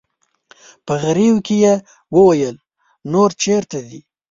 [0.85, 1.73] په غريو کې يې
[2.15, 2.55] وويل:
[3.11, 3.99] نور چېرته دي؟